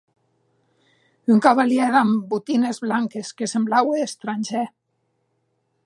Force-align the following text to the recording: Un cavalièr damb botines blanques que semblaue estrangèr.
Un 1.35 1.39
cavalièr 1.45 1.89
damb 1.95 2.15
botines 2.31 2.77
blanques 2.87 3.29
que 3.37 3.51
semblaue 3.53 4.01
estrangèr. 4.07 4.67